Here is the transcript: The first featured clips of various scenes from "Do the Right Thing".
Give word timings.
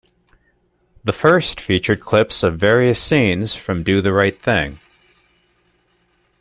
The 1.03 1.13
first 1.13 1.61
featured 1.61 1.99
clips 1.99 2.41
of 2.41 2.57
various 2.57 2.99
scenes 2.99 3.53
from 3.53 3.83
"Do 3.83 4.01
the 4.01 4.11
Right 4.11 4.41
Thing". 4.41 4.79